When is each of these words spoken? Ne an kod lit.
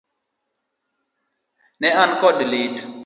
Ne 1.79 1.89
an 2.03 2.11
kod 2.21 2.37
lit. 2.51 2.77